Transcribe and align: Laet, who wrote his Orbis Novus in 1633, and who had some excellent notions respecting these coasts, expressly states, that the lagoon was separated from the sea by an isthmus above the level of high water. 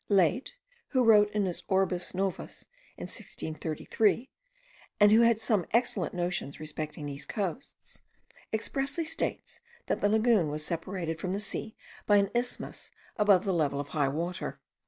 Laet, 0.09 0.55
who 0.87 1.03
wrote 1.03 1.31
his 1.31 1.61
Orbis 1.67 2.15
Novus 2.15 2.65
in 2.97 3.03
1633, 3.03 4.31
and 4.99 5.11
who 5.11 5.21
had 5.21 5.37
some 5.37 5.67
excellent 5.73 6.15
notions 6.15 6.59
respecting 6.59 7.05
these 7.05 7.23
coasts, 7.23 8.01
expressly 8.51 9.05
states, 9.05 9.59
that 9.85 10.01
the 10.01 10.09
lagoon 10.09 10.49
was 10.49 10.65
separated 10.65 11.19
from 11.19 11.33
the 11.33 11.39
sea 11.39 11.75
by 12.07 12.17
an 12.17 12.31
isthmus 12.33 12.89
above 13.17 13.43
the 13.45 13.53
level 13.53 13.79
of 13.79 13.89
high 13.89 14.09
water. 14.09 14.59